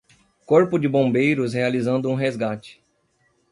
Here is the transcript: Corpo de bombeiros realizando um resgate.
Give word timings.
Corpo 0.47 0.79
de 0.79 0.87
bombeiros 0.87 1.53
realizando 1.53 2.09
um 2.09 2.15
resgate. 2.15 2.81